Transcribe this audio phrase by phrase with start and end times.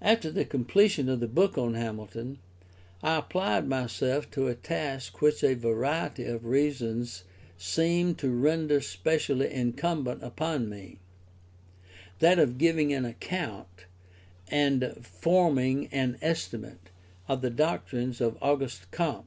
[0.00, 2.38] After the completion of the book on Hamilton,
[3.02, 7.24] I applied myself to a task which a variety of reasons
[7.58, 11.00] seemed to render specially incumbent upon me;
[12.20, 13.86] that of giving an account,
[14.46, 16.90] and forming an estimate,
[17.26, 19.26] of the doctrines of Auguste Comte.